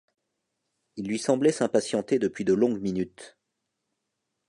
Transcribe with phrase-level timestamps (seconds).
[0.95, 3.37] Il lui semblait s’impatienter depuis de longues minutes.